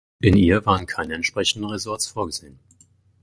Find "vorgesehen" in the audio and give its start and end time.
2.07-2.57